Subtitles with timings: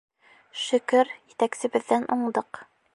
[0.61, 2.67] Шөкөр, етәксебеҙҙән уңдыҡ.